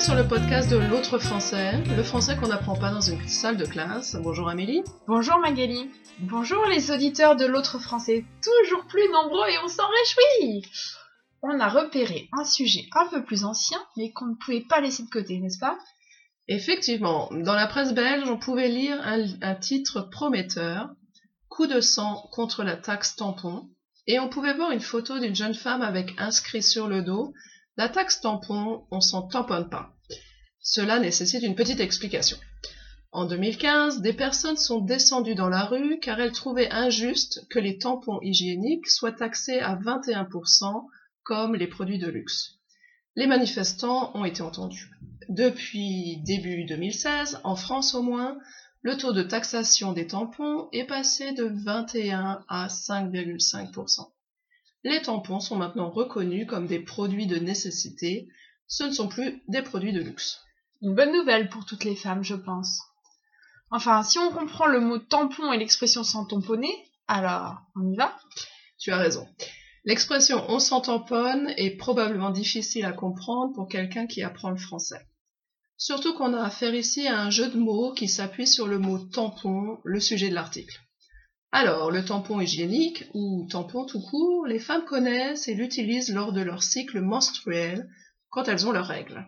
[0.00, 3.64] sur le podcast de l'autre français, le français qu'on n'apprend pas dans une salle de
[3.64, 4.16] classe.
[4.22, 4.84] Bonjour Amélie.
[5.08, 5.90] Bonjour Magali.
[6.20, 10.64] Bonjour les auditeurs de l'autre français, toujours plus nombreux et on s'en réjouit.
[11.42, 15.02] On a repéré un sujet un peu plus ancien, mais qu'on ne pouvait pas laisser
[15.02, 15.76] de côté, n'est-ce pas?
[16.46, 20.88] Effectivement, dans la presse belge, on pouvait lire un, un titre prometteur,
[21.48, 23.68] Coup de sang contre la taxe tampon,
[24.06, 27.34] et on pouvait voir une photo d'une jeune femme avec inscrit sur le dos
[27.76, 29.94] la taxe tampon, on s'en tamponne pas.
[30.60, 32.38] Cela nécessite une petite explication.
[33.12, 37.78] En 2015, des personnes sont descendues dans la rue car elles trouvaient injuste que les
[37.78, 40.86] tampons hygiéniques soient taxés à 21%
[41.22, 42.58] comme les produits de luxe.
[43.16, 44.90] Les manifestants ont été entendus.
[45.28, 48.36] Depuis début 2016, en France au moins,
[48.82, 54.10] le taux de taxation des tampons est passé de 21 à 5,5%.
[54.84, 58.28] Les tampons sont maintenant reconnus comme des produits de nécessité,
[58.66, 60.40] ce ne sont plus des produits de luxe.
[60.82, 62.80] Une bonne nouvelle pour toutes les femmes, je pense.
[63.70, 66.72] Enfin, si on comprend le mot tampon et l'expression sans tamponner,
[67.08, 68.14] alors on y va
[68.78, 69.26] Tu as raison.
[69.86, 75.08] L'expression on s'en tamponne est probablement difficile à comprendre pour quelqu'un qui apprend le français.
[75.78, 78.98] Surtout qu'on a affaire ici à un jeu de mots qui s'appuie sur le mot
[78.98, 80.83] tampon, le sujet de l'article.
[81.56, 86.40] Alors, le tampon hygiénique, ou tampon tout court, les femmes connaissent et l'utilisent lors de
[86.40, 87.88] leur cycle menstruel,
[88.28, 89.24] quand elles ont leurs règles.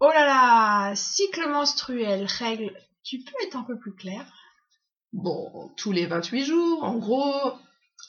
[0.00, 2.72] Oh là là Cycle menstruel, règles,
[3.04, 4.24] tu peux être un peu plus clair?
[5.12, 7.52] Bon, tous les 28 jours, en gros,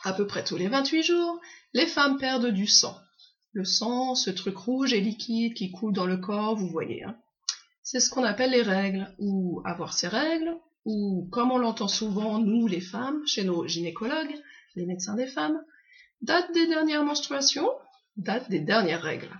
[0.06, 1.42] à peu près tous les 28 jours,
[1.74, 2.98] les femmes perdent du sang.
[3.52, 7.04] Le sang, ce truc rouge et liquide qui coule dans le corps, vous voyez.
[7.04, 7.18] Hein.
[7.84, 12.40] C'est ce qu'on appelle les règles, ou avoir ses règles, ou comme on l'entend souvent,
[12.40, 14.36] nous les femmes, chez nos gynécologues,
[14.76, 15.62] les médecins des femmes,
[16.22, 17.70] date des dernières menstruations,
[18.18, 19.31] date des dernières règles.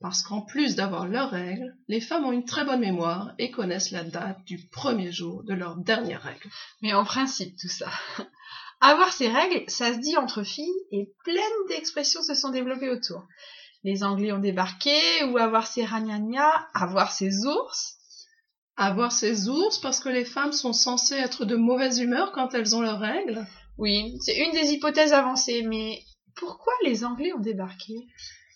[0.00, 3.90] Parce qu'en plus d'avoir leurs règles, les femmes ont une très bonne mémoire et connaissent
[3.90, 6.48] la date du premier jour de leurs dernières règles.
[6.82, 7.90] Mais en principe, tout ça.
[8.80, 13.26] Avoir ces règles, ça se dit entre filles et plein d'expressions se sont développées autour.
[13.82, 17.97] Les Anglais ont débarqué, ou avoir ses ragnagnas, avoir ses ours,
[18.78, 22.76] avoir ses ours parce que les femmes sont censées être de mauvaise humeur quand elles
[22.76, 23.44] ont leurs règles
[23.76, 26.00] Oui, c'est une des hypothèses avancées, mais
[26.36, 28.06] pourquoi les Anglais ont débarqué?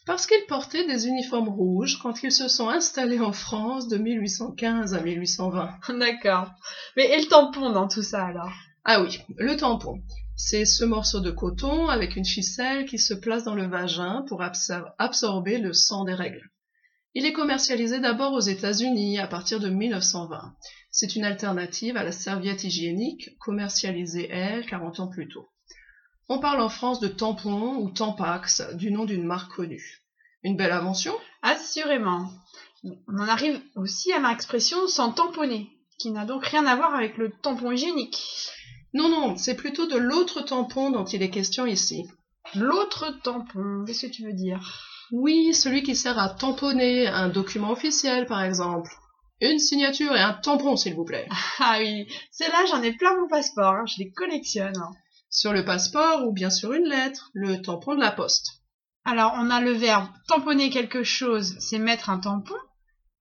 [0.06, 4.94] Parce qu'ils portaient des uniformes rouges quand ils se sont installés en France de 1815
[4.94, 5.71] à 1820.
[5.99, 6.50] D'accord.
[6.97, 8.53] Mais et le tampon dans tout ça alors?
[8.84, 10.00] Ah oui, le tampon.
[10.37, 14.43] C'est ce morceau de coton avec une ficelle qui se place dans le vagin pour
[14.43, 16.50] absorber le sang des règles.
[17.15, 20.55] Il est commercialisé d'abord aux États-Unis à partir de 1920.
[20.91, 25.49] C'est une alternative à la serviette hygiénique, commercialisée, elle, 40 ans plus tôt.
[26.28, 30.03] On parle en France de tampon ou tampax, du nom d'une marque connue.
[30.43, 31.15] Une belle invention?
[31.43, 32.31] Assurément.
[32.84, 35.69] On en arrive aussi à l'expression sans tamponner,
[35.99, 38.19] qui n'a donc rien à voir avec le tampon hygiénique.
[38.94, 42.09] Non, non, c'est plutôt de l'autre tampon dont il est question ici.
[42.55, 44.89] L'autre tampon, qu'est-ce que tu veux dire?
[45.12, 48.91] Oui, celui qui sert à tamponner un document officiel, par exemple.
[49.43, 51.28] Une signature et un tampon, s'il vous plaît.
[51.59, 54.77] Ah oui, c'est là j'en ai plein mon passeport, hein, je les collectionne.
[54.77, 54.91] Hein.
[55.28, 58.62] Sur le passeport ou bien sur une lettre, le tampon de la poste.
[59.05, 62.55] Alors, on a le verbe tamponner quelque chose, c'est mettre un tampon,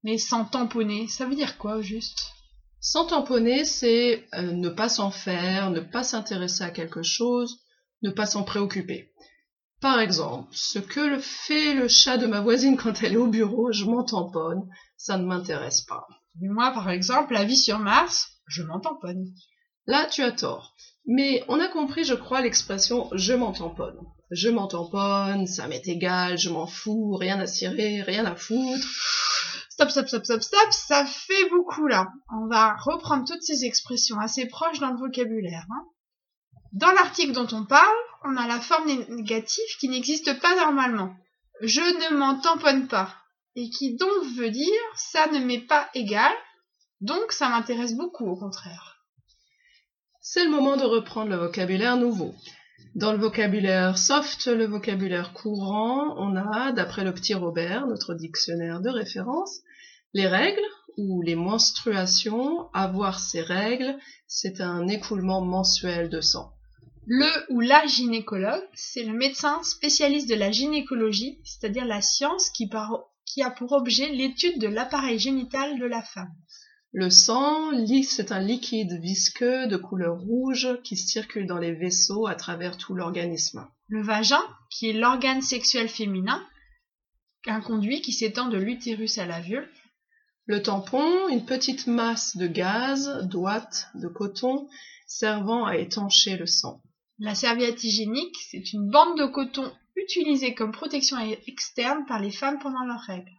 [0.04, 2.32] mais sans tamponner, ça veut dire quoi au juste?
[2.80, 7.60] Sans tamponner, c'est euh, ne pas s'en faire, ne pas s'intéresser à quelque chose,
[8.02, 9.12] ne pas s'en préoccuper.
[9.82, 13.72] Par exemple, ce que fait le chat de ma voisine quand elle est au bureau,
[13.72, 16.08] je m'en tamponne, ça ne m'intéresse pas.
[16.40, 19.34] Mais moi, par exemple, la vie sur Mars, je m'en tamponne.
[19.88, 20.76] Là, tu as tort.
[21.08, 23.98] Mais on a compris, je crois, l'expression je m'en tamponne.
[24.30, 28.88] Je m'en tamponne, ça m'est égal, je m'en fous, rien à cirer, rien à foutre.
[29.72, 32.08] Stop, stop, stop, stop, stop, ça fait beaucoup là.
[32.32, 35.66] On va reprendre toutes ces expressions assez proches dans le vocabulaire.
[35.72, 35.86] Hein.
[36.74, 41.14] Dans l'article dont on parle, on a la forme négative qui n'existe pas normalement.
[41.62, 43.14] Je ne m'en tamponne pas.
[43.56, 46.32] Et qui donc veut dire ça ne m'est pas égal,
[47.02, 49.04] donc ça m'intéresse beaucoup au contraire.
[50.22, 52.34] C'est le moment de reprendre le vocabulaire nouveau.
[52.96, 58.80] Dans le vocabulaire soft, le vocabulaire courant, on a, d'après le petit Robert, notre dictionnaire
[58.80, 59.60] de référence,
[60.14, 60.62] les règles
[60.98, 63.98] ou les menstruations, avoir ces règles,
[64.28, 66.54] c'est un écoulement mensuel de sang.
[67.08, 72.70] Le ou la gynécologue, c'est le médecin spécialiste de la gynécologie, c'est-à-dire la science qui,
[73.42, 76.32] a pour objet l'étude de l'appareil génital de la femme.
[76.94, 77.72] Le sang,
[78.04, 82.94] c'est un liquide visqueux de couleur rouge qui circule dans les vaisseaux à travers tout
[82.94, 83.68] l'organisme.
[83.88, 86.46] Le vagin, qui est l'organe sexuel féminin,
[87.48, 89.68] un conduit qui s'étend de l'utérus à la vulve.
[90.46, 94.68] Le tampon, une petite masse de gaz, d'ouate, de coton,
[95.08, 96.82] servant à étancher le sang.
[97.24, 102.58] La serviette hygiénique, c'est une bande de coton utilisée comme protection externe par les femmes
[102.58, 103.30] pendant leurs règles.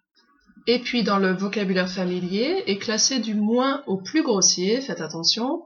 [0.69, 5.65] Et puis dans le vocabulaire familier, est classé du moins au plus grossier, faites attention,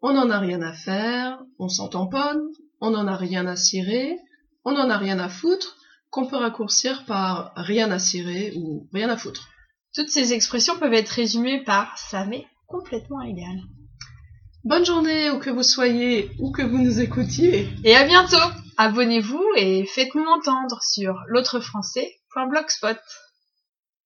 [0.00, 2.40] on n'en a rien à faire, on s'en tamponne,
[2.80, 4.16] on n'en a rien à cirer,
[4.64, 5.76] on n'en a rien à foutre,
[6.08, 9.46] qu'on peut raccourcir par rien à cirer ou rien à foutre.
[9.94, 13.58] Toutes ces expressions peuvent être résumées par ça m'est complètement égal.
[14.64, 17.68] Bonne journée où que vous soyez, ou que vous nous écoutiez.
[17.84, 18.36] Et à bientôt
[18.76, 22.98] Abonnez-vous et faites-nous entendre sur l'autrefrançais.blogspot.